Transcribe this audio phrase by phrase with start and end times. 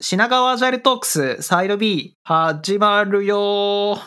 [0.00, 3.98] 品川アジャイルトークスサイド B 始まるよ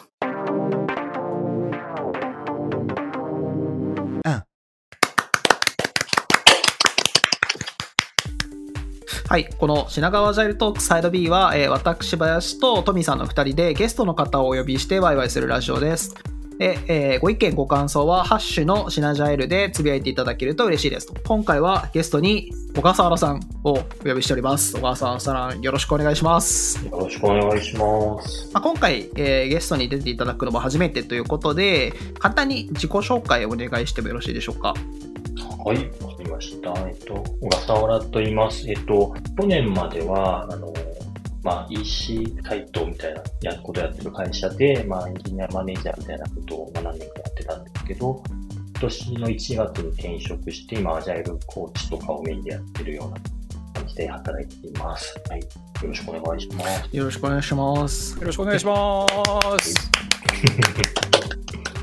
[9.28, 9.50] はい。
[9.58, 16.16] この品川ジャイルトークサイド B は、えー私、林とトミーさんの2人でゲストの方をお呼びしてワイワイするラジオです。
[16.62, 21.16] で、えーご意見、ご感想は、ハッシュのシナジャイルでつぶやいていただけると嬉しいですと。
[21.28, 24.76] 今回はゲストに小笠原さんをお呼びしております。
[24.76, 26.86] 小笠原さん、よろしくお願いします。
[26.86, 28.52] よろしくお願いします。
[28.54, 34.76] まあ、今回、えーゲストに出ていただくのも初めてということで、簡単に自己紹介をお願いしてもよろしいでしょうか。
[35.66, 36.74] はい、わかりました。
[36.88, 38.70] えっと、小笠原と言います。
[38.70, 40.72] えっと、去年までは、あの、
[41.44, 53.18] まあ、EC サイトみたいなやことやってる会社で、まあ、エンジニアマネージャーみたいなことを何年かやってたんですけど、今年の1月に転職して、今、アジャイルコーチとかをメインでやってるような
[53.74, 55.16] 感じで働いています。
[55.30, 55.40] はい。
[55.40, 55.48] よ
[55.84, 56.96] ろしくお願いします。
[56.96, 58.20] よろしくお願いします。
[58.20, 59.08] よろしくお願いしま
[59.60, 61.21] す。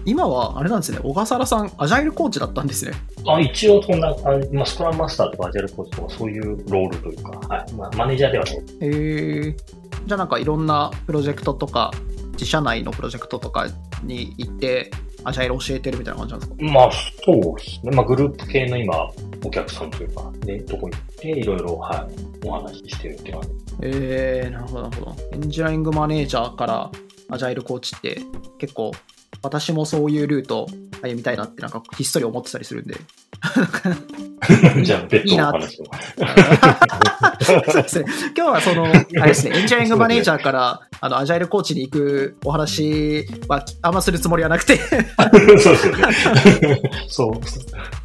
[0.04, 2.92] 今は、あれなんですね、小笠原さん、アジャイルコーチだったんですね。
[3.26, 4.14] あ一応そんな、あ
[4.52, 7.72] まあ、スクラムマスターとかアジャイルコーチとかそういうロールというか、はい。
[7.74, 8.56] まあ、マネージャーではない。
[8.80, 9.54] えー、
[10.06, 11.90] じゃあなんかいろんなプロジェクトとか、
[12.32, 13.66] 自社内のプロジェクトとか
[14.04, 14.90] に行って、
[15.24, 16.72] アジャイル教えてるみたいな感じなんですか？
[16.72, 16.90] まあ、
[17.24, 17.90] そうですね。
[17.96, 19.10] まあ、グループ系の今、
[19.44, 22.08] お客さんというか、で、とこ行って、いろいろ、は
[22.42, 23.48] い、お話ししてるって感じ。
[23.82, 25.16] えー、なるほど、なるほど。
[25.32, 26.90] エンジニアリングマネージャーから
[27.30, 28.20] アジャイルコーチって
[28.58, 28.92] 結構、
[29.42, 30.66] 私もそういうルート
[31.02, 32.96] 歩みたいなってなんかひっそり思ってたりするんで。
[34.82, 35.84] じゃあ、別途のいいな話を。
[37.44, 38.06] そうですね。
[38.36, 44.86] 今日はその、 あれですね、エンジニアリングマネージャーから、あの、アジャイルコーチに行くお話はあんまするつもりはなくて、そ
[45.36, 46.82] うですよね。
[47.08, 47.40] そう。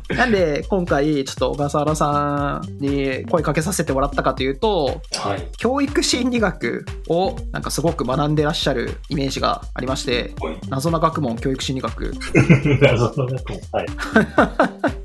[0.16, 5.48] なんで、今回、ちょっと小笠原さんに声かけさせてもらったかというと、はい。
[5.58, 10.58] 教育心理学をなんかすごく学んでらっしゃるイメージがありまして、はい。
[10.70, 12.14] 謎な学問、教育心理学。
[12.82, 13.86] 謎の中はい。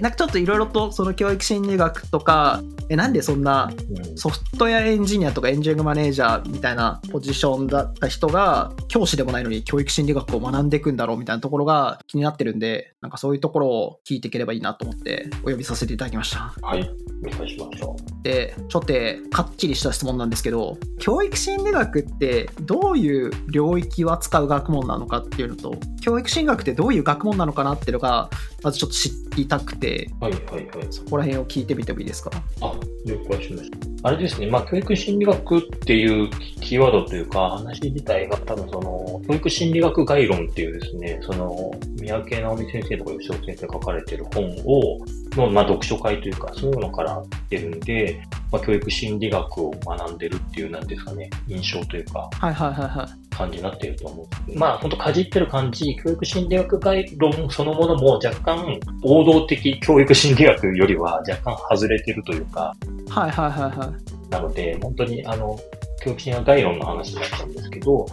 [0.00, 16.54] なんかちょっといろいろとその教育心理学とか、え、なんでそんなうんソフトウェアエンジニアとかエンジニアマネージャーみたいなポジションだった人が教師でもないのに教育心理学を学んでいくんだろうみたいなところが気になってるんで、なんかそういうところを聞いていければいいなと思ってお呼びさせていただきました。
[16.62, 16.90] はい。
[17.26, 18.94] お願いしましょで、ちょっと
[19.30, 28.30] かっちりした質問なんですけど、教育心理学ってどういう領域を扱う学問なのかっていうのと、教育心理学ってどういう学問なのかなっていうのが、
[28.62, 30.24] まずちょっと知りたくて、う。
[30.24, 30.86] はい、はい、はい。
[30.90, 32.30] そこら辺を聞いてみてもいいですか？
[32.60, 32.74] あ、
[33.06, 33.78] 了解しました。
[34.08, 36.28] あれですね、まあ、教育心理学っていう
[36.60, 44.98] キーワードというか、話自体が多分その、教育心理学概論っていうですね、その、三宅直美先生とか吉尾先生が書かれてる本を、
[45.36, 48.20] の、まあ、読書会というか、そういうのから出るんで、
[48.54, 53.34] まあ、教育心理学を学んでるっていう、なんですかね、印象というか、はいはいはいはい。
[53.34, 54.26] 感じになっていると思う。
[54.56, 62.72] まあ、本当かじってる感じ、教育心理学概論そのものも若干、王道的教育心理学よりは若干外れてるというか、
[63.08, 64.30] はいはいはいはい。
[64.30, 65.58] なので、本当にあの、
[66.00, 68.06] 教育心理学概論の話だったんですけど、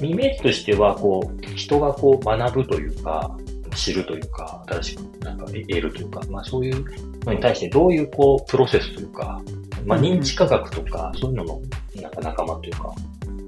[0.00, 3.36] イメージとしては、こう、人がこう学ぶというか、
[3.74, 6.84] 知るというか、新しくなんか得るというか、まあそういう
[7.24, 9.40] のに対してどういうこう、プロセスというか、
[9.84, 11.60] まあ認知科学とか、そういうのの
[12.00, 12.94] なんか仲間というか、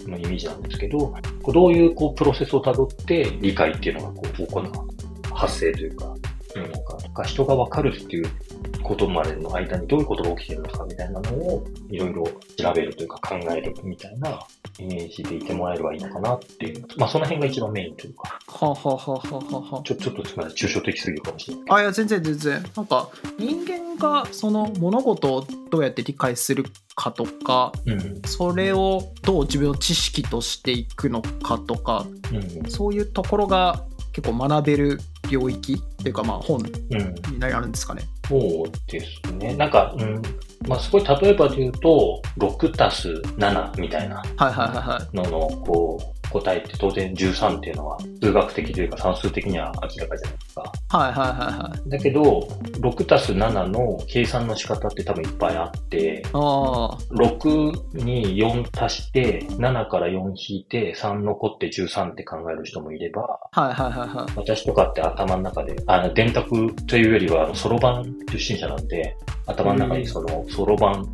[0.09, 1.15] のイメージなんですけど、
[1.53, 6.15] どういうこう、プロセスをたどって理解っていうのがこう、行う、発生というか、
[6.55, 8.29] うん、なんか、とか人がわかるっていう
[8.83, 12.25] ことまでの間にどういうことが起きてるのかみたいなのをいろいろ
[12.57, 14.41] 調べるというか考えるみたいな
[14.79, 16.85] イメージでいてもらえればいいのかなっていう。
[16.97, 21.65] まあその辺が一番メインというか、はあ、はあはあはあはあはちょ、ちょっとすみません、抽象的すぎるかもしれない。
[21.71, 28.23] あ、あいや全然全然なんか人間がその物事をどうやって理解するかとかうん。
[28.27, 32.71] それをどう自分の知識としていくのかとかうん。
[32.71, 33.85] そういうところが
[34.17, 34.99] 結構学べる
[35.31, 37.15] 領域っていうかまあ本うん。
[37.33, 39.55] になるんですかねそうですね。
[39.55, 40.23] なんか、うん。
[40.67, 50.73] まあすごい例えばで言うと、6たす7みたいなはいはいはいはいのの、こう、答えって当然13っていうのは数学的というか算数的には明らかじゃないですか。
[50.89, 51.91] はいはいはいはい。
[51.91, 52.41] だけど、
[52.81, 64.33] 6たす7の計算の仕方って多分いっぱいあって、あ6に4足して、7から4引いて、3残って13って考える人もいれば、あはいはいはいはい。
[64.37, 71.05] 私とかって頭の中で、あの、電卓というよりは、あの、そろばん出身者なんで、頭の中にその、そろばんを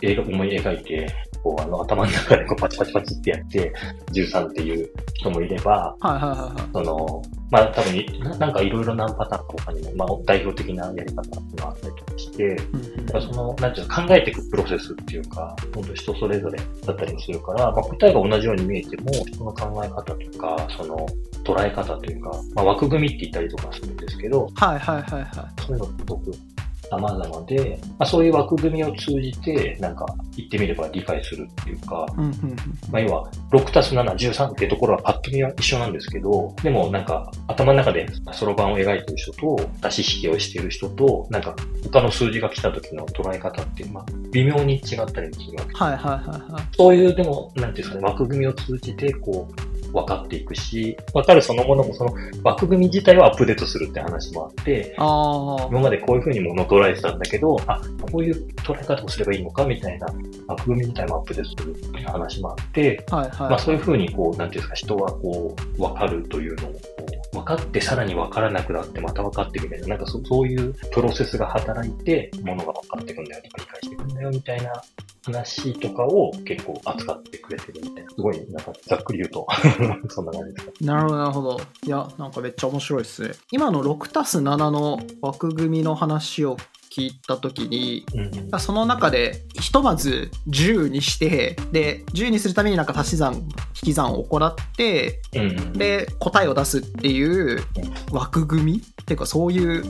[0.00, 1.06] 描思い描いて、
[1.46, 3.72] こう、あの、頭の中でこうパチパチパチってやって、
[4.12, 6.72] 13っていう人もいれば、はいはいはいはい。
[6.72, 7.22] その、
[7.52, 21.06] まあ多分な、なんかいろいろなパターンとかにも、まあ代表的なやり方があったりとかして、うんうんだからその、なんていうの、考えていくプロセスっていうか、本当人それぞれだったりもするから、まあ答えが同じように見えても、人の考え方とか、その、
[21.44, 25.62] 捉え方というか、まあ枠組みって言ったりとかするんですけど、はいはいはいはい。
[25.62, 26.32] そういうのってすごく
[26.90, 30.06] 様々で、まあそういう枠組みを通じて、なんか
[30.36, 32.56] 言ってみれば理解するっていうか、うんうんうん
[32.90, 41.54] まあ、要は、6たす7、13っていうところはパッと見は一緒なんですけど、でもなんか、頭の中でそろばんを描いてる人と、出し引きをしている人と、なんか、
[41.84, 46.62] 他の数字が来た時の捉え方って、まあ、微妙に違ったりもするわけはいはいはいはい。
[46.76, 52.14] そういう、でも、なんていうんですかね、枠組みを通じて、こう、分かっていくし、分かるそのものも、その
[52.44, 54.94] 枠組み自体はアップデートするって話もあって。
[54.98, 57.80] 今までこういうふうに物を捉えてたんだけど、あ、
[58.12, 60.06] こういう捉え方をすればいいのかみたいな
[60.48, 63.50] 枠組み自体もアップデートするっていう話もあって、はいはい。
[63.50, 66.72] まあそういうふうにこう、なんていうんですか、人はこう、分かるというのを、
[67.36, 74.72] 分かってさらに分からなくなってまた分かってみたいな、なんかそそういうプロセスが働いて、ものが分かってくんだよとか理解してくんだよみたいな
[75.24, 78.10] 話とかを結構扱ってくれてるみたいな。
[78.10, 79.46] すごい、なんかざっくり言うと、
[80.08, 80.72] そんな感じですか。
[80.80, 81.60] なるほど、なるほど。
[81.84, 83.34] いや、なんかめっちゃ面白いですね。
[83.50, 86.56] 今の6たす7の枠組みの話を
[86.96, 88.60] 聞いたときに、うん。
[88.60, 93.50] その中でひとまず10にして、で、10にするためになんか足し算、引
[93.82, 95.72] き算を行って、うん。
[95.74, 97.62] で、答えを出すっていう
[98.10, 99.84] 枠組みっていうかそういう。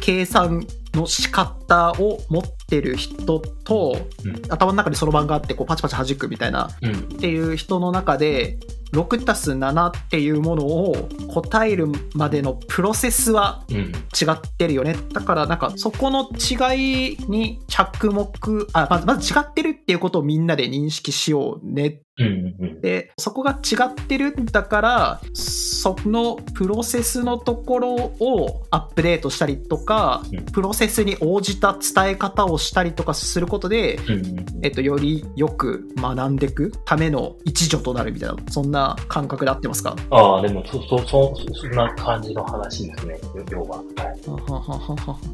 [0.00, 6.92] 計算の仕方を持ってる人と、うん頭の中でそろばんがあってこうパチパチ弾くみたいなうん。
[6.92, 8.58] っていう人の中で
[8.92, 13.92] 6たす7っていうものを答えるまでのプロセスはうん。
[14.12, 22.26] 違ってるよねだからなんかそこの違いに着目あまずまず違ってるっていうことをみんなで認識しようねうん。
[22.26, 22.28] う
[22.66, 22.80] ん。
[22.80, 34.42] でそこが違ってるんだからそのプロセスのところをアップデートしたりとかうんプロセスに応じた伝え方をしたりとかすることでうん。
[34.64, 39.96] えっと、よりよく学んでいくための一助となるみたいな、そんな感覚で合ってますか？
[40.10, 43.18] ああ、でも、そう、そう、そう、そんな感じの話ですね、
[43.50, 43.78] 要は。
[43.78, 43.84] はい。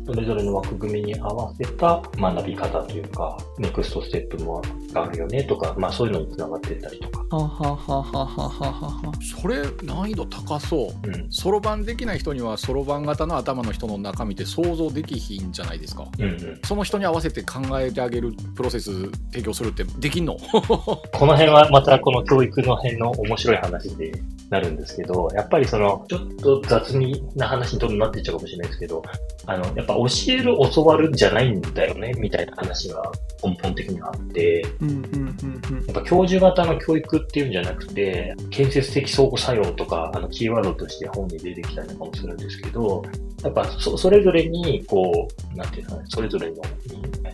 [0.06, 4.62] それぞれの枠組みに合わせた学び方というか、ネクストステップも
[4.94, 7.24] あるよねとか、まあそういうのにつながってったりとか。
[7.36, 11.26] はははははははそれ難易度高そううん。
[11.30, 16.60] そろばんできない人にはそろばん型の頭の人の中身って想像できひんじゃないですかうんうん。
[16.64, 20.36] その人に合わせて考えてあげるプロセス提供するってできんの？
[20.58, 24.12] この辺はまたこの教育の辺の面白い話で
[24.50, 29.02] なるんですけど、やっぱりその、ちょっと雑味な話にどんどんなっていっちゃうかもしれないですけど、
[29.46, 33.12] あの、やっぱ教える、教わるんじゃないんだよね、みたいな話が
[33.44, 35.02] 根本的にはあって、うんうんうん
[35.70, 35.86] うん。
[35.86, 43.02] やっぱ教授型の教育っていうんじゃなくて、建設的相互作用とか、あの、キーワードとして本に出てきたりとかもするんですけど、
[43.42, 46.56] やっぱそ、それぞれに、こう、なんていうのかな、それぞれの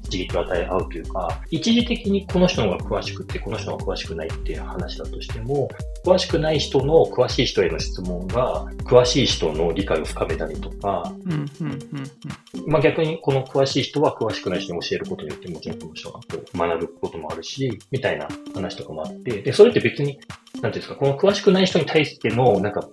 [0.04, 5.68] 刺激を与え合うというか、一時的にこの人の方が詳しくて、この人が詳しくないっていう話だとしても、
[6.04, 12.70] 詳しくない人の詳しい人への質問が、詳しい人の理解を深めたりとか、うんうんうんうん。
[12.70, 20.18] まあ逆にこの詳しい人は詳しくない人に教えることによってもちろんこの人がこう学ぶこともあるし、みたいな話とかもあって、で、それって別に、
[20.60, 22.88] なんていうんですか、この詳しくない人に対しての、なんか、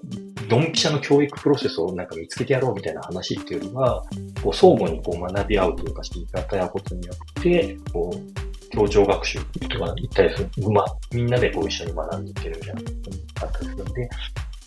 [0.50, 4.04] ドンピシャの教育プロセスをなんか見つけてやろうみたいな話っていうよりは、
[4.44, 8.41] こう相互にこう学び合うというか、知り与え合うことによって、こう、
[8.72, 9.40] 協調学習
[9.70, 12.82] とか一体する、まあ、みんなでこう一緒に学んでいけるみたいな。
[12.82, 14.10] ことにあったりするんで、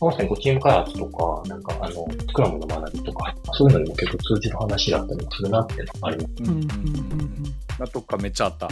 [0.01, 6.35] まさにこうチーム開発とか、なんかあの、スクラムの学びとか、そういうのにも結構通じる話だったりもするなっていうのがあります。
[6.41, 6.49] うん。
[6.49, 6.67] うんうんう
[7.23, 7.45] ん。
[7.79, 8.69] 納得感めっちゃあった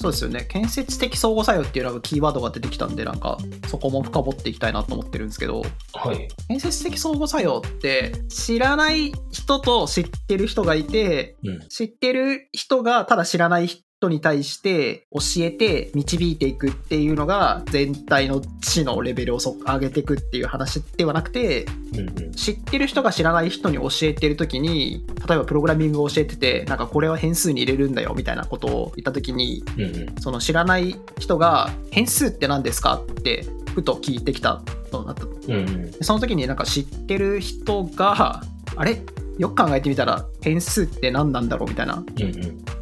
[0.00, 2.96] そうですよね建設的相互作用っていうのがキーワードが出てきたん。
[2.96, 3.20] でなん。
[3.20, 3.36] か
[3.66, 5.28] そこも深掘っていきたいなと思ってるん。
[5.28, 5.62] ですけど
[5.92, 6.28] はい。
[6.48, 11.68] 建設的相互作用って知らない人と知ってる人がいてうん。
[11.68, 13.68] 知ってる人がただ知らない
[14.00, 22.32] 人に対して教えて導いていくっていうのが全体の知のレベルをそ上げていくっていう話ではなくてうんうん。
[22.32, 30.14] 知ってる人が知らない人に教えてる時に例えばプログラミングを教えててなんかこれは変数に入れるんだよみたいなことを言った時にうんうん。
[30.20, 34.62] その知らない人が変数って何ですかってふと聞いてきた
[34.92, 35.92] となったうんうん。
[36.02, 38.44] その時になんか知ってる人が
[38.76, 39.02] あれ？
[39.38, 42.04] よく考えてみたら変数って何なんだろうみたいな。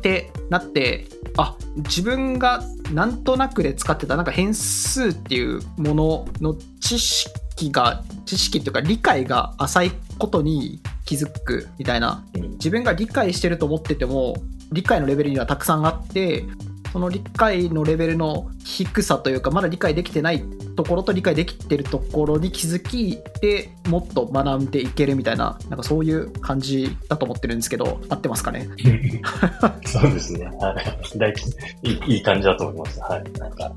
[0.07, 12.25] ってなってあ自分がなんとなくで使ってたなんか変数っていうものの知識が知識っていうか理解が浅いことに気づくみたいな。
[12.35, 12.51] うん。
[12.53, 14.37] 自分が理解してると思ってても
[14.71, 16.45] 理解のレベルにはたくさんあって
[16.93, 20.45] その理解のレベルの低さというかまだ理解できてない
[20.77, 28.69] ところと理解できてるところに気づきでもっと学んでいけるみたいななんかそういう感じだと思ってるんですけど合ってますかね？
[29.87, 30.45] そうですね。
[30.61, 30.75] は
[31.15, 31.19] い。
[31.19, 31.35] 大い
[31.83, 33.01] い、いい感じだと思います。
[33.01, 33.25] はい。
[33.39, 33.73] なんか、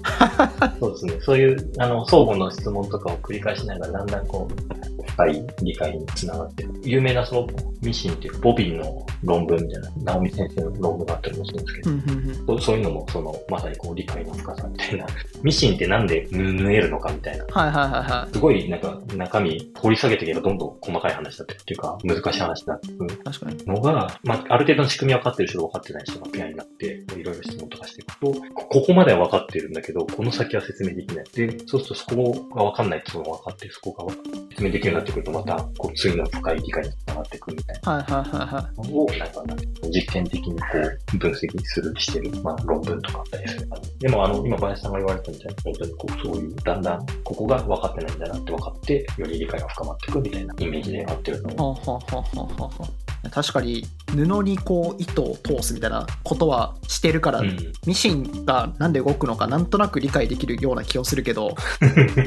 [0.79, 1.13] そうですね。
[1.21, 6.65] そういう、あの、相互の質問とかを繰り返しながら、だんだんこう、深い理解につながって。
[6.83, 7.47] 有名なその、
[7.81, 15.05] ミシンっていうボビンの論文みたいな、直美先生の論文があったりもするんですけど、うんうんうんそうそういうのも、その、まさにこう、理解の深さみたいな。
[15.43, 17.45] ミシンってなんで縫えるのかみたいな。
[17.45, 26.98] はいはいはいはいすごい、なんか、中身、掘り下げていけばどんどん細かい話だってっていうか、難しい話になってくる確かにのが、まあ、ある程度の仕組み分かってる人と分かってない人がペアになって、い
[27.29, 31.25] ろいろ質問とかしていくと、こここまでは分かってるんだけど、この先は説明できない。
[31.33, 34.13] で、そうするとそこが分かんないっていうのが分かって、そこが
[34.49, 38.93] 説明できるようになってくると、また、こう、次の深い理解につながっていくみたいはいはいはいはい。
[38.93, 40.65] を、なんか、実験的にこ
[41.13, 43.69] う、分析する、してる、まあ、論文とかあったりする。
[43.99, 51.69] でも、あの、今、林さんが言われたみたいに、本当にこう、そういう、だんだん、ここが分かってないんだなって分かって、より理解が深まっていくみたいなイメージで合ってるの。
[51.69, 52.89] をはあはあはあはあは。
[53.07, 61.55] あ確かに布にこう糸を通すみたいなことはしてるから、うんミシンがなんで動くのかなんとなく理解できるような気をするけど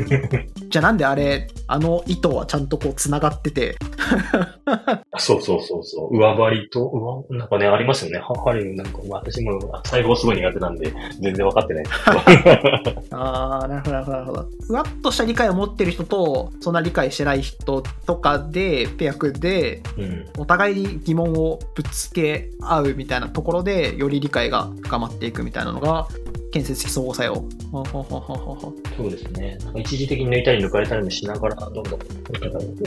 [0.69, 3.77] じゃあなんであれあの糸はちゃんとこうつながってて
[5.19, 6.17] そうそうそうそう。
[6.17, 6.87] 上張りと、
[7.31, 8.19] 上、なんかね、ありますよね。
[8.19, 11.85] は針、なんか、私も細胞すごい苦手なんで、全然わかってない。
[13.11, 20.27] ああなるほどなるほどなるほどふわっとした理解を持ってる人とそんな理解してない人とかでペア組んでうん。
[20.39, 26.09] お互いに疑問をぶつけ合うみたいなところでより理解が深まっていくみたいなのが
[26.53, 27.45] 建設的相互作用。
[28.97, 29.59] そうですね。
[29.75, 32.01] 一時的に抜いたり抜かれたりもしながら、どんどん、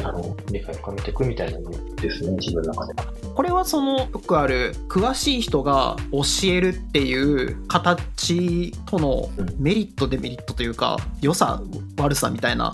[0.04, 3.14] あの、理解を深めていくみたいなのですね、自分の中では。
[3.34, 11.62] これはそのよくある詳しい人が教えるっていう形とのメリットデメリットというか良さ
[11.98, 12.72] 悪さみたいな。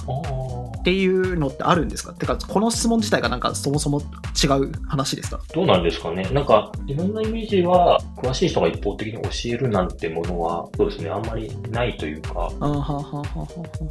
[0.81, 2.13] っていうのってあるんですか？
[2.13, 5.39] てかこの質問自体がなんかそもそも違う話ですか？
[5.53, 6.23] どうなんですかね？
[6.31, 13.47] なんか、自分のイメージは、詳しい人が一方的に教えるなんてものは、そうですね、あんまりないというか、あーはあはあはあは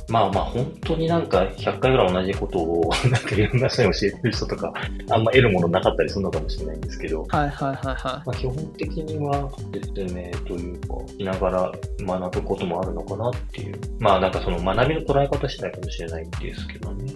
[0.09, 4.73] まあまあ本当になんか100回ぐらい同じことを なんかいろんな人に教えてる人とか
[5.11, 13.79] あんま得るものなかったりするのかもしれないんですけど、あはいはいはいはまあ、基本的には説明というかしながら学ぶこともあるのかなっていう。
[14.01, 17.15] まあなんかその学びの捉え方次第かもしれないんですけどね。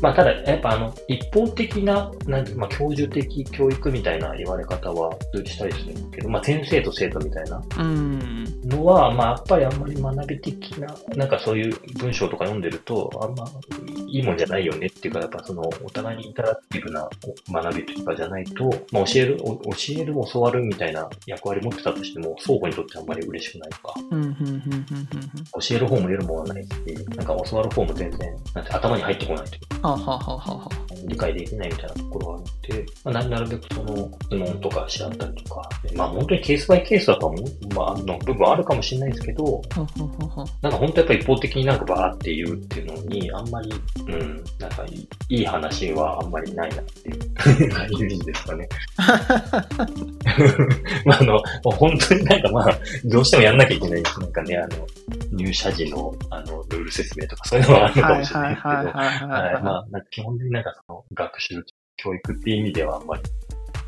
[0.00, 13.46] まあただやっぱあの一方的な、なんてまあ教授的教育みたいな言われ方はしたりするんですけど、まあ先生と生徒みたいなうんのは、まあ、やっぱりあんまり学び的な、なんかそういう文章とか読んでると、あんま
[14.06, 17.08] いいもんじゃないよねっていうか、やっぱその、お互いにインタラクティブな
[17.50, 23.94] 学びとかじゃないと、まあ、教える、お教える、教わるみたいな役割持ってたとしても、双方にとってあんまり嬉しくないとか、
[25.60, 26.70] 教える方も得るものはないし、
[27.16, 29.88] なんか教わる方も全然、なんて頭に入ってこないというか、
[31.06, 39.62] 理解できないみたいなところがあるので、まあ、ななるべくその質問とかし合ったりとか、まあ本当にケースバイケースだとは思う、まあ、あの部分はあるかもしれないですけど、
[40.62, 43.70] なんか本当やっぱ一方的になんかバーって言うっていうのに、あんまり、
[44.06, 47.18] うん、なんかいいいい話はあんまりないなっていう。
[47.90, 48.68] イメージですかね。
[51.04, 54.86] まああの、本当になんかまあ、どうしてもやんなきゃいけない、なんかね、あの、
[55.32, 58.74] 入社時の、あの、ルール説明とかそういうのはあるのかはいもしれなはいいですけど。
[59.64, 61.64] まあ、なんか基本的になんかその学習、
[61.96, 63.22] 教育っていう意味ではあんまり、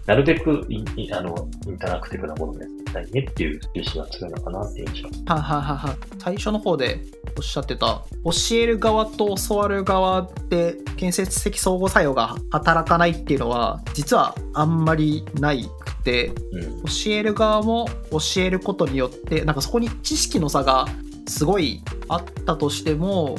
[0.07, 5.35] なるべくインイあのインタラクティブなものをやっていきたいねっていう意思が強いのかなっていう印象。
[5.35, 7.01] はははは最初の方で
[7.37, 16.83] おっしゃってた教える側と教わる側で建設的相互作用が働かないっていうのは実はあんまりないくてうん。
[16.83, 20.87] 教える側も教えることによってなんかそこに知識の差が
[21.27, 23.37] すごいあったとしても。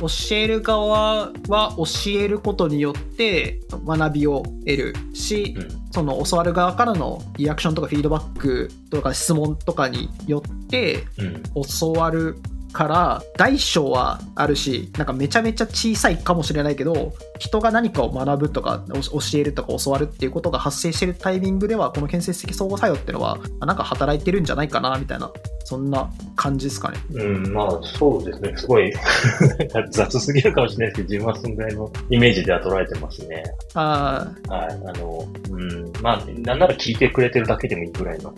[0.00, 5.68] 教える側は教えることによって学びを得るし、うん。
[5.90, 11.42] その教わる側からのリアクションとかフィードバックとか質問とかによってうん。
[11.78, 12.36] 教わる
[12.72, 25.30] から大小はあるしなんかめちゃめちゃ小さいかもしれないけど人が何かを学ぶとかお教えるとか教わるっていうことが発生してるタイミングではこの建設的相互作用っていうのはあなんか働いてるんじゃないかなみたいな
[25.68, 26.98] そんな感じですかね。
[27.12, 28.56] うん、まあ、そうですね。
[28.56, 28.90] すごい
[29.92, 33.42] 雑すぎるかもしれないですけど、自分はそのぐらいのイメージでは捉えてますね。
[33.74, 34.68] あはい。
[34.70, 38.32] あの、うん、まあ、なんなら聞いてくれてるだけでもいいぐらいの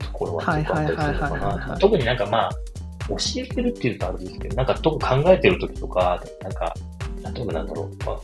[0.00, 2.50] ところはあいはいはいはいはいはない特になんかまあ、
[3.08, 6.74] 教えてるっていうとあれですけど、なんかと考えてる時とか、なんか、
[7.34, 8.18] 例えばなんだろう、まあ、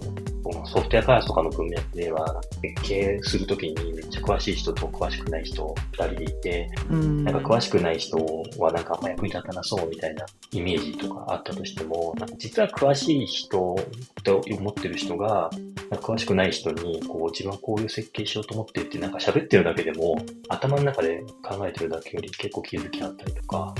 [0.65, 8.17] ソフトウェア開発とかの文脈では、設計するときにめっちゃ詳しい人と詳しくない人二人でいて、うんなんか詳しくない人
[8.59, 13.77] はなんかあんま役に立たなそうみたいなイメージとかあったとしても、なんか実は詳しい人
[14.25, 15.51] と思ってる人が、
[15.91, 20.17] 詳しくない人に、こう自分はこういう設計しようと思ってってなんか喋ってるだけでも、
[20.49, 23.75] 頭の中で考えてるだけより結構気づきあったりとか、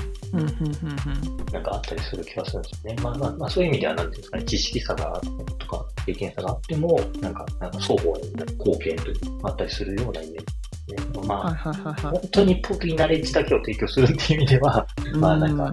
[1.51, 3.01] なんかあったりする気がするんですよね。
[3.01, 5.21] まあまあ、まあそういう意味では、なんていうんですかね、知識差が
[5.57, 10.45] とか経験差があっても、なんか、なんか双方に貢献というあったりするようなイメージ
[10.93, 11.27] ね。
[11.27, 11.73] まあ、
[12.11, 15.71] 本当にポピーナレッジだけを提供するっていう意味では、まあなんか、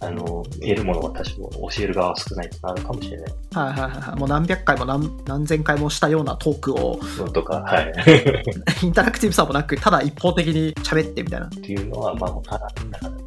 [0.00, 7.92] あの、得るものは多少教える側は少ないってなるかもしれないはいはいはいはいもう何百回も何何千回もしたようなトークをのとか、はい。
[8.82, 12.68] インタラクティブさもなくただ一方的に喋ってみたいなっていうのは、まあ、もうただ、
[13.00, 13.20] なんか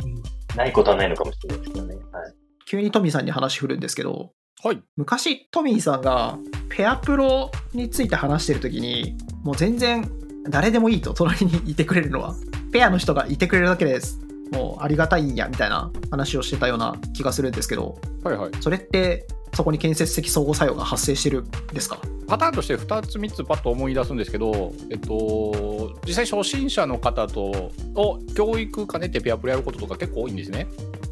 [0.55, 1.95] ないことはないのかもしれないですけどね。
[1.95, 2.33] はい。
[2.65, 4.31] 急にトミーさんに話振るんですけど
[4.63, 4.81] はい。
[4.95, 6.37] 昔トミーさんが
[6.69, 10.09] ペアプロについて話してる時にもう全然
[10.49, 12.33] 誰でもいいと隣にいてくれるのは
[12.71, 14.19] ペアの人がいてくれるだけです
[14.53, 18.51] もうありがたいんやみたいな話をしてたような気がするんですけどはいはい。
[18.61, 21.99] それってそこに建設的相互作用が発生してるんですか？
[22.27, 30.67] パターンとして2つ3つパッと思い出すんですけど、えっと、実際初心者の方とを教育兼ねてペアプレやることとか結構多いんですね。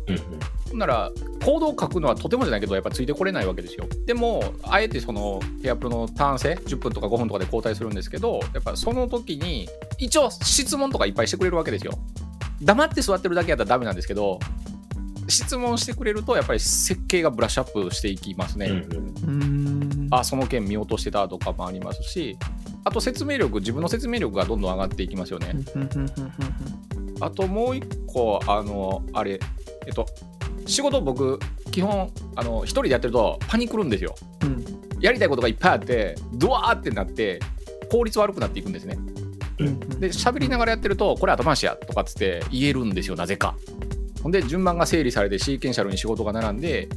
[0.08, 0.22] うんうん。
[0.70, 1.12] ほんなら
[1.44, 3.88] コードを書くのはとてもじゃないけどやっぱついてこれないわけですよ。
[4.06, 9.68] でもあえてそのペアプロの単性10分とか5分とかで交代するんですけどやっぱその時に
[9.98, 11.94] 一応質問とかいっぱいしてくれるわけですよ。
[12.62, 14.40] 黙って座ってるだけやったらダメなんですけど
[15.28, 18.84] 質問してくれるとやっぱり設計がブラッシュアップしていきますね、うんうん。
[18.84, 20.08] うーん。
[20.12, 22.38] あその件見落としてたとかもありますし
[22.84, 26.02] あと説明力自分の説明力がどんどん上がっていきますよね、うんうんうん
[27.08, 27.24] うん。
[27.24, 29.40] あともう一個あのあれ
[29.88, 30.06] えっと
[30.66, 31.40] 仕事僕
[31.72, 34.16] 基本あの一人でやってるとパニクるんですよ。
[34.44, 34.54] うん。
[34.54, 37.40] うんやりたいことがいっぱいあってドワーってなって
[37.90, 38.98] 効率悪くなっていくんですね。
[39.58, 39.80] うんうん。
[40.00, 43.56] で喋りながらやってるとこれ後回しやとかっつって言えるんですよなぜか。
[44.22, 46.88] ほんで順番が整理されてシーケンシャルに仕事が並んで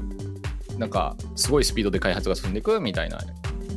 [0.78, 3.18] なんかすごいスピードで開発が進んでいくみたいな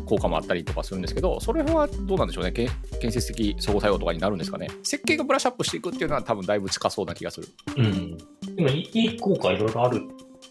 [0.05, 2.51] 効果もあったりとかするんですけどそれはどうなんでしょうね。
[2.51, 4.67] け建設的相互作用とかになるんですかね。
[4.83, 7.47] 設計がブラッシュアップしていくっていうのは多分だいぶ近そうな気がする。
[7.77, 8.17] うん。
[8.57, 10.01] でも、いい効果いろいろある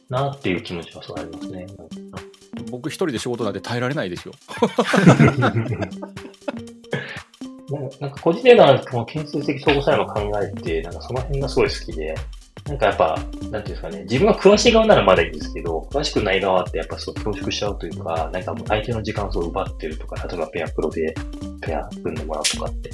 [0.09, 1.67] なっていう気持ちはそうありますね。
[2.71, 4.33] 僕一人で仕事なんて耐えられないですよ
[8.01, 12.15] なんか個人的にはこの建設的相互作用の考えって、なんかその辺がすごい好きで、
[12.69, 21.15] なんかやっぱ、なんていうんですかね、自分が詳しい側ならまだいいんですけど、詳しくない側ってやっぱそう恐縮しちゃうというか、なんかもう相手の時間をそう奪ってるとか、例えばペアプロで
[21.61, 22.91] ペア組んでもらうとかって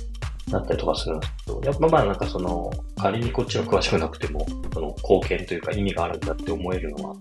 [0.52, 1.16] なったりとかする。
[1.16, 7.16] んですけど、やっぱまあなんかその、仮にこっちが詳しくなくても、その貢献というか意味があるんだって思えるのは、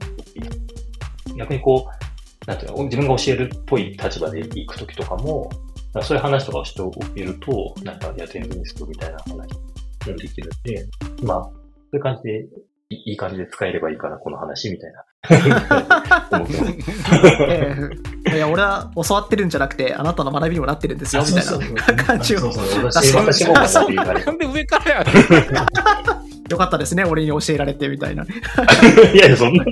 [1.38, 5.50] 逆にこう、なんていうの、自分が教えるっぽい立場で行くときとかも、
[5.94, 10.86] かそういう話とかをしておけると、なんか、いや、全然ですよみたいな話もできるんで、
[11.24, 11.52] まあ、そ
[11.94, 12.46] ういう感じで、
[12.90, 15.06] いいい感じで使えればいいかな、この話、みたいな。
[16.38, 16.74] 思ってます。
[17.48, 17.76] え
[18.18, 22.52] えいや俺は教わってるんじゃなくてあなたの学びにもなってるんですよみたいな感じを
[22.84, 25.06] 私、私もかなんで上からや
[26.52, 28.24] よかったですね俺に教えられてみたいな。
[29.14, 29.64] いやいや、そんな、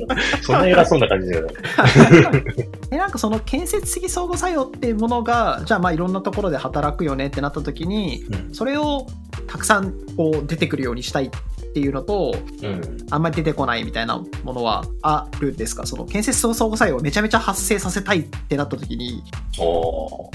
[0.42, 1.52] そんな偉そうな感じじゃない。
[2.92, 8.56] えなんかその建設的相互作用っていうものがじゃあまあいろんなところで働くよねってなった時にうん。
[8.56, 9.08] それを
[9.48, 11.30] たくさんこう出てくるようにしたいっ
[11.74, 12.82] ていうのとうん。
[13.12, 15.86] あんまり出てこないみたいなものはあるんですか？
[15.86, 19.24] その建設相互作用をめちゃめちゃ発生させたいってなった時に
[19.56, 20.30] そ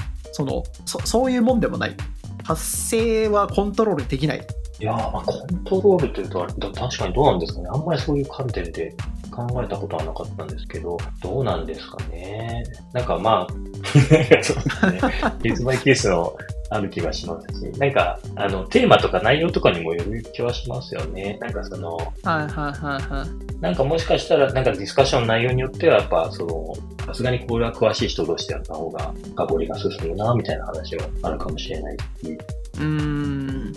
[0.45, 1.95] のそそういうもんでもない
[2.43, 4.45] 発生はコントロールできない
[4.79, 7.69] いやー、まあ、コントロールというと確かにどうなんですかね。
[7.71, 8.93] あんまりそういう観点で
[9.31, 12.61] 考えたことはなかったんですけど、どうなんですかね。
[12.91, 13.53] なんかまあ、
[14.43, 14.99] そうですね。
[15.41, 16.35] ケースバイケースの
[16.69, 21.37] ある気がしますし、なんか、あの、テーマとか内容とかにもよる気はしますよね。
[21.39, 23.61] なんかその、はいはいはいはい。
[23.61, 26.73] なんかもしかしたら、なんかディスカッションの内容によっては、やっぱ、その、
[27.05, 32.37] さすがにこれは詳しい人同士でやった方が、深掘りが進むな、みたいな話はあるかもしれないし、
[32.77, 32.77] う。
[32.79, 33.73] ーん。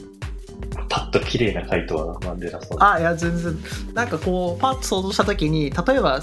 [0.88, 2.78] パッと綺麗な回答はまあ出なそう。
[2.80, 3.56] あいや全然。
[3.94, 6.20] なんかこうパッと想像した時に例えば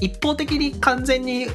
[0.00, 1.54] 一方的に完全に教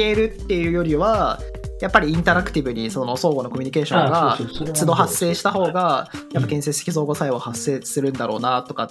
[0.00, 1.40] えるっていうよりは
[1.80, 4.38] やっぱりインタラクティブにその相互のコミュニケーションが
[4.74, 8.90] 都度発生した方がやっぱ建設的相互作用発生するんだろうなとか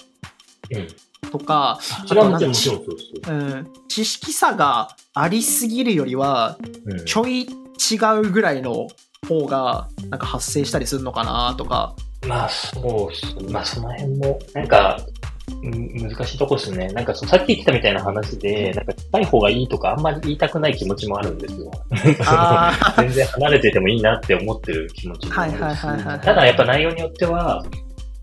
[0.71, 0.87] うん。
[1.31, 7.05] とか、うん、知識差がありすぎるよりはうん。
[7.05, 7.47] ちょい違
[8.23, 8.87] うぐらいの
[9.27, 11.95] 方がなんか発生したりするのかなとか。
[12.27, 13.51] まあ、そうっす。
[13.51, 15.28] まあ、その辺も、なんか、うん
[15.61, 16.87] 難しいとこですね。
[16.89, 21.71] なんかさっき言ってたみたいな話で、なんか近い方がいいとかあんまり言いたくない気持ちもあるんですよ。
[22.97, 25.81] 全然離れててもいいなって思ってる気持ちもあるし
[26.23, 27.63] ただやっぱ内容によっては、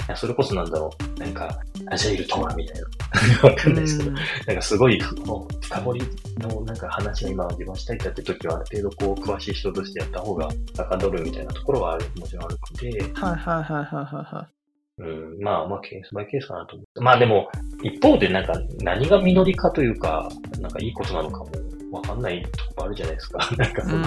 [0.08, 1.58] いやそれこそなんだろう、なんか、
[1.90, 2.86] アジャイルとはみたいな。
[3.48, 6.02] わかんないですけど、うんなんかすごい、深掘り
[6.38, 10.52] のなんか話が今自分したいって時は、ある程度こう、詳しい人としてやった方が、は
[10.84, 14.55] かどるみたいなところはある、もちろんあるので、はいはいはいはいはいはい。
[14.98, 17.00] うん、まあまあケースバイケースかなと思って。
[17.00, 17.48] まあでも、
[17.82, 20.28] 一方でなんか何が実りかというか、
[20.60, 21.50] なんかいいことなのかも
[21.92, 23.50] わかんないとこあるじゃないですか。
[23.58, 23.98] なんかその、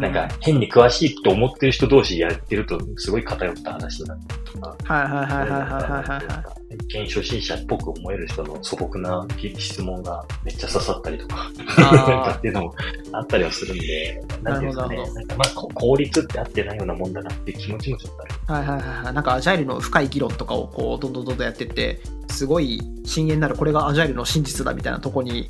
[0.00, 4.76] なんか変に詳しいと思ってる人同士やってるとすごい偏った話になるとか。
[4.84, 6.61] はいはいはいはいはいはい、はい。
[6.74, 9.26] 一見初心者っぽく思える人の素朴な
[9.58, 12.74] 質問がめっちゃ刺さったりとか、 なんかっていうのも
[13.12, 18.64] あったりはするんで、なんていうんですかねなまあこ効率って合ってないようなもんだなっていう気持ちもちょっとある。
[18.66, 19.14] はいはいはいはい。
[19.14, 22.00] なんかアジャイルの深い議論とかをこう、どんどんどんどんやってって、
[22.32, 25.48] すごい深淵なるこれがアジャイルの真実だみたいなとこに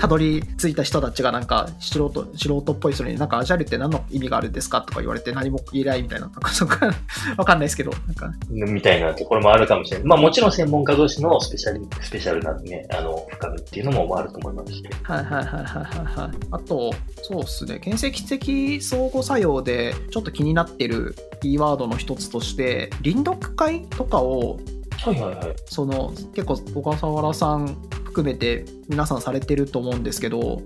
[0.00, 6.92] たどり着いた人たちがなんか素人素人っぽい人になんかアジャイルって何の意味があるんですかとか言われて何も言えないみたいななんかそこか
[7.36, 10.06] わかんないですけどなんかみたいなところもあるかもしれない。
[10.06, 14.82] まあもちろん専門家同士のスペシャル、スペシャルなね、あの、深みっていうのもあると思いますし。
[15.02, 24.58] はいはいはいはいはいはいあとそうですね原石的相互作用でちょっと気になってるキーワードの一つとして臨読会とかを
[24.96, 25.56] はいはいはい。
[25.66, 27.66] その結構小笠原さん
[28.04, 30.62] 含めて皆さんされてると思うんですけど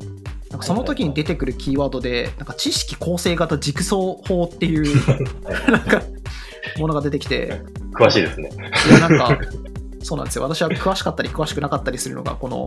[0.51, 4.95] なんかその時に出てくるキーワードでなんか知識構成型ジグソー法っていう
[5.69, 6.03] なんか
[6.79, 7.61] ものが出てきて。
[7.93, 8.51] 詳しいですね。
[8.91, 9.39] いやなんか
[10.03, 10.45] そうなんですよ。
[10.45, 12.67] 私は詳しかったり詳しくなかったりするのがこの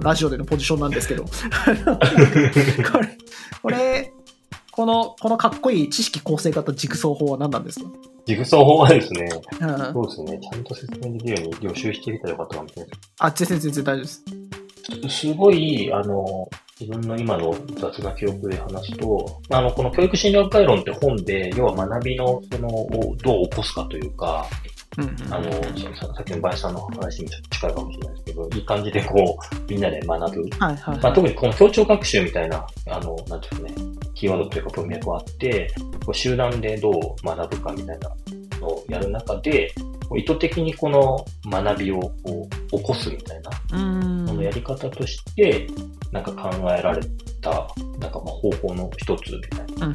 [0.00, 1.24] ラジオでのポジションなんですけど。
[2.92, 3.18] これ
[3.62, 4.12] これ
[4.74, 7.86] このこのかっこいい知識構成型ジグソー法は何なんですか、
[8.26, 9.28] ジグソー法はですね、
[9.60, 14.24] うん、そうですね、ちゃんと説明できるように予習してみたらよかったかもしれないあ全然全然大丈夫です
[14.90, 15.18] です。
[15.18, 16.48] すごい、あの、
[16.80, 24.46] 自分の今の雑な記憶で話すと、あの、この教育心理学概論って本で、要は学びの、その、をどう起こすかというか、
[24.98, 25.52] うんうんあの、
[25.94, 30.48] ささっきの林さんの話にちょっと近いかもしれないですけど、いい感じでこう、みんなで学ぶ。
[30.58, 35.72] はいはいまあ、特にこの協調学習みたいな、あの、なんていうんですかね、キーワードというか文脈があって、
[36.04, 39.72] こう集団でどう学ぶかみたいなのをやる中で、
[40.08, 43.50] こう意図的にこの学びをこう起こすみたいな、
[44.26, 45.66] そのやり方として、
[46.12, 47.00] なんか考えられ
[47.40, 49.94] た、なんかまあ方法の一つみたいな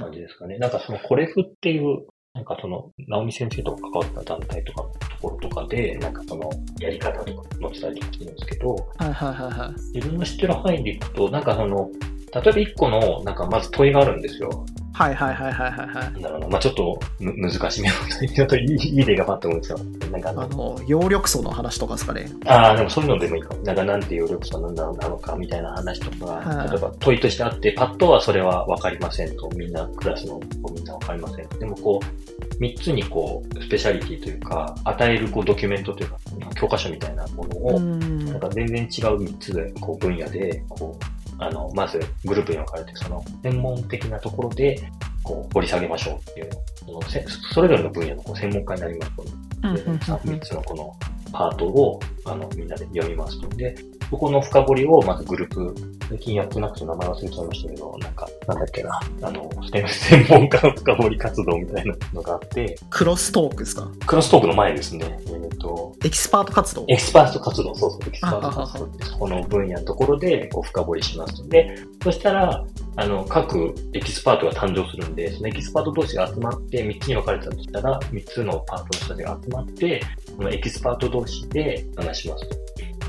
[0.00, 0.58] 感じですかね。
[0.58, 9.96] なんかそのコレフっていう、なんかその、直美先生と関わった団体とかのところとかで、なんかその、やり方とか載せたりしてるんですけど、はいはいはいはい。
[9.96, 11.90] 自分の知ってる範囲でいくと、なんかその、
[12.32, 14.64] 例えば一個の、なんかまず問いがあるんですよ。
[14.92, 16.12] はいはいはいはいはいはい。
[16.12, 16.48] なんだろうな。
[16.48, 17.94] まあちょっとむ難しめの、
[18.34, 19.78] ちょっといいいい例がパッと思うんですよ。
[20.10, 22.26] なんかあの、あの、葉緑素の話とかですかね。
[22.44, 23.62] ああ、でもそういうのでもいいかも。
[23.62, 31.48] なんかなんていう力素なんだろうなのかみたいな話とか、はい例えば問いとしてあって、パッとはそれはわかりませんと、みんな、クラスの子みんなわかりません。
[31.48, 36.18] でもこう、三つにこう、スペシャリティというか、与えるこうドキュメントというか、
[36.56, 38.88] 教科書みたいなものを、んなんか全然違う
[39.18, 44.78] 3つで、こう分野で、こう、あの、まずグループに分かれて、その、専門的なところで、
[45.22, 46.50] こう、掘り下げましょうっていう、
[46.84, 49.16] そのせそれぞれの分野のこう専門家になります。
[49.16, 49.98] と、うんでうんうん。
[49.98, 50.96] 3つのこの
[51.32, 53.48] パートを、あの、みんなで読みますと。
[53.56, 53.74] で、
[54.08, 55.74] そこの深掘りをまずグループ、
[56.08, 63.88] 最近やってなくて名前忘れちゃいましたけど、なんか、なんだっけな、あの、専専門家の深掘り活動みたいなのがあって、クロストークですか？
[64.04, 66.84] クロストークの前ですね、えっ、と、エキスパート活動？
[66.88, 71.48] エキスパート活動、そうそう、エキスパート活動って、そこの分野のところで、こう、深掘りします。
[71.48, 72.64] で、そしたら、
[72.96, 80.02] あの、各エキスパートが誕生するんで、そのエキスパート同士が集まって、3つに分かれたとしたら、3つのパートの人たちが集まって、
[80.36, 82.56] このエキスパート同士で話しますと。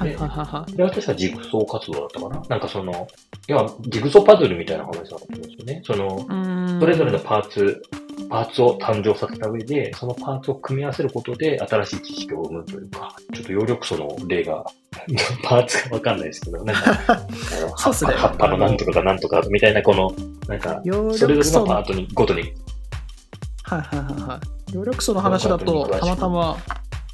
[0.02, 2.41] はいはいはいはで、私はジグソー活動だったかな？
[2.50, 3.08] なんかその、
[3.48, 5.82] 要は、ジグソーパズルみたいな話だと思うんですよね。
[5.86, 7.84] その、それぞれのパーツ、
[8.30, 14.63] パーツを誕生させた上で、そのパーツを組み合わせることで新しい知識を生むというか、ちょっと葉緑素の例が、
[15.43, 17.13] パーツがわかんないですけど、なんか、あ
[17.62, 18.13] のそうっすね。
[18.13, 20.13] 葉っぱのなんとかがなんとかみたいな、この、
[20.47, 22.54] なんか、葉それぞれのパートに、ごとに、
[23.63, 24.13] はいはいはい。
[24.21, 24.39] 葉
[24.74, 26.58] 緑素の話だと、たまたま、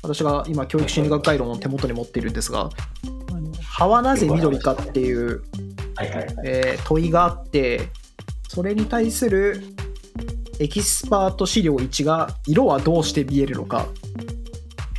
[0.04, 2.70] 私が今、教育心理学概論を手元に持っているんですが、
[3.64, 5.44] 葉はなぜ緑かっていう、
[6.86, 7.90] 問いがあって、
[8.48, 9.62] それに対する
[10.60, 13.88] エキスパート資料1が色はどうして見えるのか、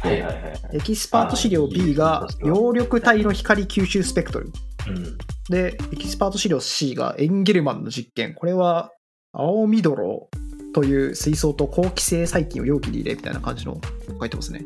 [0.00, 0.76] はいはいはい。
[0.76, 4.52] エキスパート資料 B が葉緑体の光吸収スペクトル。
[4.88, 5.18] うん。
[5.50, 8.34] で、エキスパート資料 C がエンゲルマンの実験。
[8.34, 8.92] これは
[9.32, 9.96] 青緑
[10.74, 13.80] という水槽と好気性細菌を容器に入れみたいな感じの
[14.20, 14.64] 書いてますね。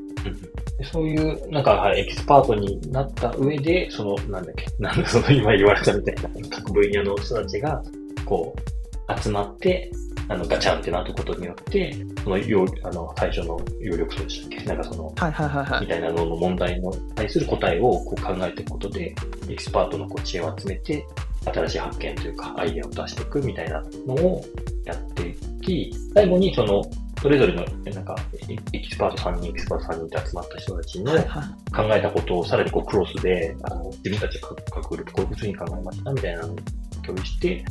[0.79, 7.83] でそういう、なんか、はいエキスパートになった上で、その、なんだっけ、 なんだ、その今言われたみたいな、各分野の人たちが、
[8.27, 9.91] こう、集まって、
[10.33, 14.65] あの、ガチャンってなったことによって、その、要あの、最初の葉緑素でしたっけ？
[14.65, 15.81] なんかその、はいはいはいはい。
[15.83, 19.15] みたいなのの問題に対する答えをこう考えていくことで、
[19.49, 21.05] エキスパートのこう知恵を集めて、
[21.45, 24.45] 新しい発見というか、アイデアを出していくみたいなのを
[24.85, 26.83] やっていき、最後にその、
[27.21, 28.17] それぞれの、なんか、
[28.49, 31.13] エエキスパート3人、エキスパート3人って集まった人たちの。
[31.13, 36.57] 考えたことをさらにこうクロスで、あの自分たち各各グループこういうふうに考えましたみたいなのを
[37.05, 37.65] 共有して、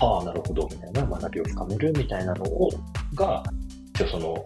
[0.00, 2.70] ああ、なるほど、みたいな学びを深めるみたいなのを、
[3.14, 3.42] が、
[3.94, 4.42] 一応その、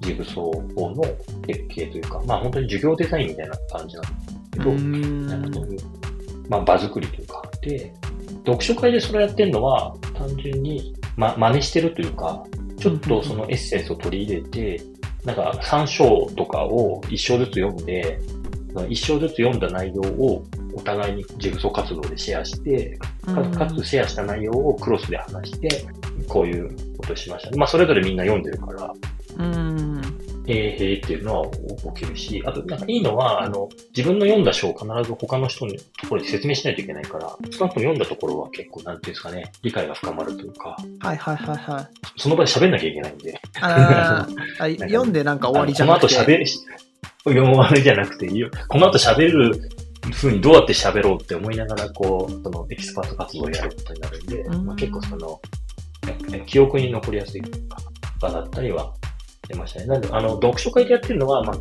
[0.00, 1.02] ジグソーの
[1.46, 4.70] 設計というか、まあ本当に授業デザインみたいな感じなんですけど、
[6.48, 7.92] まあ場作りというか、で、
[8.46, 12.44] 読書会でそれやってるのは、単純に、ま、真似してるというか、
[12.78, 14.80] ちょっとそのエッセンスを取り入れて、
[15.24, 18.20] なんか3章とかを1章ずつ読んで、
[18.74, 20.44] 1章ずつ読んだ内容を
[20.78, 25.84] お互いにジグソー活動でシェアして、かかつシェアした内容をクロスで話して、
[26.28, 27.56] こういうことをしました。
[27.56, 28.94] まあそれぞれみんな読んでるから、
[29.36, 29.88] うーん。
[30.50, 31.50] えー、へーっていうのは
[31.94, 41.86] 起きるし、あと、なんかいいのは、あの、自分の読んだ章を必ず他の人のところで説明しないといけないから、少なくとも読んだところは結構、なんていうんですかね、理解が深まるというか、はいはいはいはい。
[42.16, 46.14] その場で喋んなきゃいけないんで、あー あ読んでなんか終わりじゃなくて。
[46.14, 46.46] この後喋る、
[47.24, 48.50] 読むわりじゃなくていいよ。
[48.68, 49.70] この後喋る
[50.12, 54.66] 風にどうやって喋ろうって思いながら、こう、そのエキスパート活動をやることになるんで、うん。
[54.66, 55.40] まあ、結構その、
[56.32, 57.42] え記憶に残りやすい
[58.20, 58.92] 場だったりは
[59.48, 59.86] しましたね。
[59.86, 61.54] なんで、あの、読書会でやってるのは、ま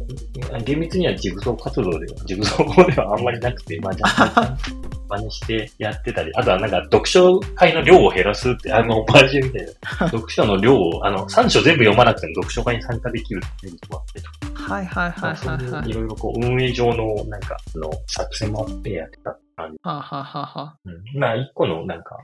[0.54, 4.58] あ、厳密にはジグソー活動では、ジグソー法ではあんまりなくて、まあ、じゃあ、
[5.10, 9.65] 真似してやってたり、あとはなんか、読書会の量を減らすって、あの、オマージュみたい
[10.02, 15.93] な、 読書の量を、あの、3章全部読まなくても読書会に参加できるっていうのもあってとかはいはいはいはいはいいうい。
[15.93, 19.77] ろいろこう、運営上の、なんか、あの、作戦もあってやってた感じ。
[19.84, 21.19] はあ、はあはあはあ、うん。
[21.19, 22.17] まあ、一個の、なんか、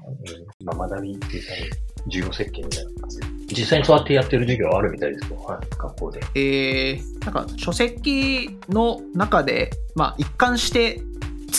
[0.62, 1.70] うん、まあ、学びデザイン、
[2.06, 3.28] 授業設計みたいな感じで。
[3.54, 5.38] 実際にそうやってやってる授業はあるみたいですよ。
[5.44, 6.20] はい、学校で。
[6.36, 11.02] えー、なんか書籍の中で、まあ、一貫して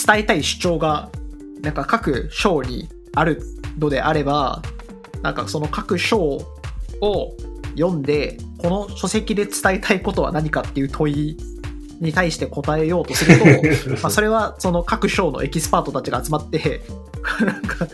[0.05, 1.09] 伝えたい主張が
[1.61, 3.41] なんか各章にある
[3.79, 4.61] のであれば
[5.21, 6.41] なんかその各章を
[7.77, 11.37] 読んでこの書籍で伝えたいことは何かっていう問い
[11.99, 13.45] に対して答えようとすると
[14.01, 16.81] まあそれはその各章のエキスパートたちが集まって
[17.45, 17.87] なんか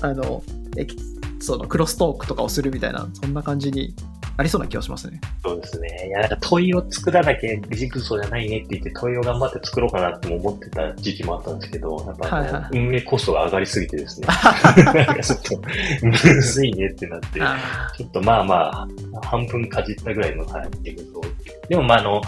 [0.00, 0.42] あの
[0.78, 0.96] エキ
[1.40, 3.94] そのクロストークとかをするみたいなそんな感じに
[4.36, 5.20] なりそうな気がしますね。
[5.42, 6.08] そうですね。
[6.08, 14.26] いや、なんか問いを作らなきゃジグソーじゃないねって言って問いを頑張って作ろうかなっても思ってた時期もあったんですけど、やっぱ、はいはい運営コストが上がりすぎてですね。
[14.84, 15.60] なんかちょっと、
[16.02, 17.40] むずいねってなって。
[17.40, 17.56] あ
[17.96, 21.28] ちょっとまあまあ、半分かじったぐらいの、はい、っていうこと
[21.68, 22.22] でもまああの、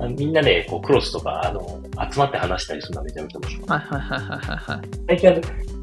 [0.00, 1.80] あみんなでこうクロスとか、あの、
[2.12, 3.68] 集まって話したりするのはめちゃめちゃ面白い。
[3.68, 4.88] はいはいはいはいはいはい。
[5.06, 5.36] 最近は、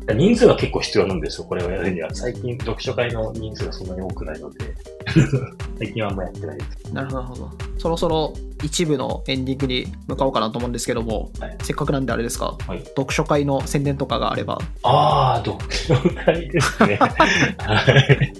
[0.09, 2.09] 人数が結構必要なんですよ、これをやるには。
[2.13, 4.73] 最近、読書会の人数がそんなに多くないので、
[5.77, 6.93] 最近はあんまやってないです。
[6.93, 7.51] なるほどなるほど。
[7.77, 8.33] そろそろ
[8.63, 14.59] 一部のエンディングに向かおうかなと思うんですけども、はいせっかくなんであれですか、はい読書会の宣伝とかがあれば。
[14.83, 16.97] ああ、読書会ですね。
[17.57, 18.33] はい。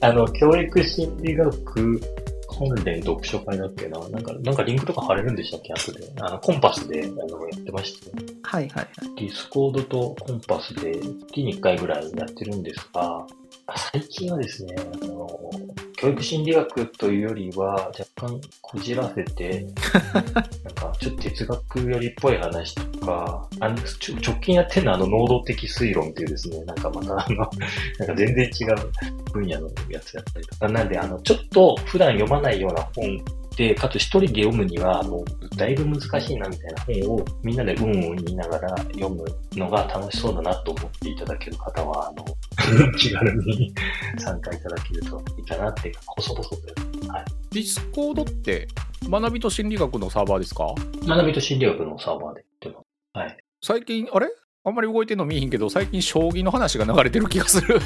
[0.00, 2.00] あの、教育心理学
[2.58, 3.98] 関連読書会だっけな？
[4.08, 5.72] なんか、なんかリンクとか貼れるんでしたっけ？
[5.72, 6.10] 後で。
[6.20, 8.10] あの、 connpass で、あの、やってまして。
[8.42, 9.14] はいはいはい。
[9.16, 10.92] Discord と connpass で
[11.28, 13.26] 月に1回ぐらいやってるんですが、
[13.92, 15.50] 最近はですね、あの、
[16.00, 19.66] 教育心理学というよりは若干こじらせて、
[20.14, 20.24] なん
[20.74, 27.36] かちょっと哲学よりっぽい話とか、あのちょ直近やってるのはあの能動的推論っていうですね、なんかまたあの、
[27.98, 33.18] なんか全然違う分野のやつやったりとか、なんであの、ちょっと普段読まないような本
[33.58, 42.24] で、かつ一人で読むには、もう、だいぶ難しいなみたいな本をみんなでうんうん言いながら読むのが楽しそうだなと思っていただける方は、あの、
[42.96, 43.74] 気軽に
[44.18, 47.12] 参加いただけるといいかなっていうか、細々と。
[47.12, 47.24] はい。
[47.50, 48.68] Discord って
[49.10, 50.74] 学びと心理学のサーバーですか？
[51.06, 52.86] 学びと心理学のサーバーでやってます。
[53.14, 53.36] はい。
[53.62, 54.28] 最近、あれ？
[54.68, 57.80] あんまり動いてるの見えへんけど、最近将棋の話が流れてる気がする。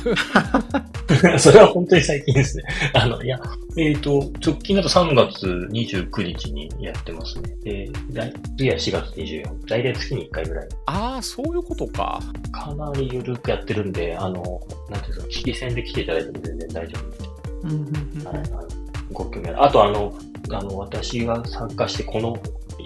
[1.39, 2.65] それは本当に最近ですね。
[2.95, 3.41] あの、いや、
[3.77, 7.55] えっ、と、直近だと3月29日にやってますね。
[7.63, 9.67] で、来次は4月24日。
[9.69, 10.69] 大体月に1回ぐらい。
[10.87, 12.21] ああ、そういうことか。
[12.51, 18.69] かなり緩くやってるんで、あの、なんていうんですか、危機戦で来ていただいても全然大丈夫うんうんうんはい、あの
[19.13, 19.65] ご興味ある。
[19.65, 20.13] あと、あの、
[20.51, 22.37] あの、私が参加して、この、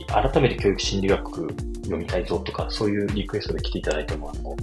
[0.08, 1.48] 改めて教育心理学
[1.86, 4.56] 読みたいぞとか、そういうリクエストで来ていただいても、あの、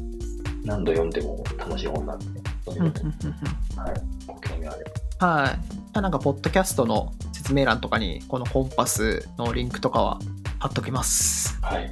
[0.64, 2.26] 何度読んでも楽しい本なんで、
[2.66, 3.94] そういううんうんのでうんうんはい、
[4.28, 4.86] ご興味あれ
[5.20, 5.28] ば。
[5.28, 5.58] は
[5.96, 6.02] い。
[6.02, 10.20] なんか、ポッドキャストの説明欄とかに、このコンパスのリンクとかは
[10.60, 11.60] 貼っときます。
[11.62, 11.92] はい。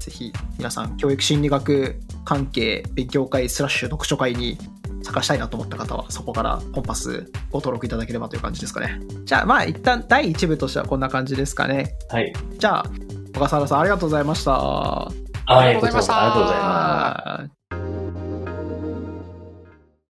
[0.00, 4.58] ぜひ、皆さん、教育心理学関係勉強会スラッシュ読書会に
[5.02, 9.00] 参加したいなと思った方は、そこからコンパスご登録いただければという感じですかね。
[9.24, 11.94] じゃあ、まあ、一旦第1部としてはこんな感じですかね。
[12.08, 12.32] はい。
[12.58, 12.86] じゃあ、
[13.34, 14.52] 小笠原さん、ありがとうございました。
[14.54, 15.08] あ
[15.66, 16.10] りがとうございます。
[16.10, 17.61] あ